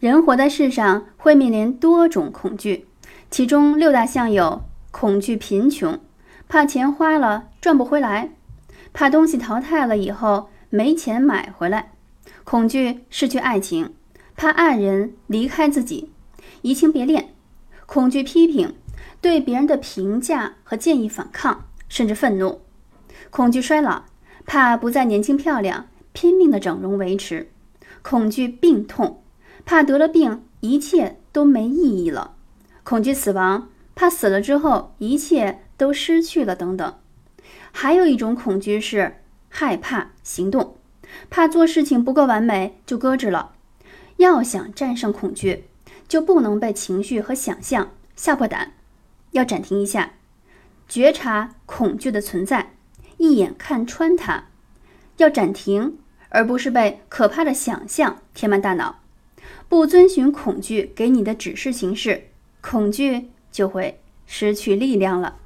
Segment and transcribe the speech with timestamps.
[0.00, 2.86] 人活在世上会面临多种恐惧，
[3.32, 5.98] 其中六大项有：恐惧贫穷，
[6.48, 8.28] 怕钱花了赚不回来；
[8.92, 11.86] 怕东西淘汰了以后没钱买回来；
[12.44, 13.92] 恐惧失去爱情，
[14.36, 16.12] 怕爱人离开自己，
[16.62, 17.30] 移情别恋；
[17.86, 18.76] 恐惧批评，
[19.20, 22.60] 对别人的评价和建议反抗，甚至愤怒；
[23.30, 24.04] 恐惧衰老，
[24.46, 27.46] 怕不再年轻漂亮，拼命的整容维持；
[28.02, 29.24] 恐惧病痛。
[29.64, 32.32] 怕得了病，一切都没意义了；
[32.82, 36.94] 恐惧死亡，怕死了之后一切都失去了等等。
[37.70, 39.16] 还有一种恐惧是
[39.48, 40.76] 害怕行动，
[41.30, 43.52] 怕做事情不够完美就搁置了。
[44.16, 45.64] 要想战胜恐惧，
[46.08, 48.72] 就不能被情绪和想象吓破胆，
[49.30, 50.12] 要暂停一下，
[50.88, 52.74] 觉察恐惧的存在，
[53.18, 54.44] 一眼看穿它。
[55.18, 55.98] 要暂停，
[56.30, 59.00] 而不是被可怕的想象填满大脑。
[59.68, 62.28] 不遵循恐惧给你的指示行事，
[62.60, 65.36] 恐惧就会失去力量了。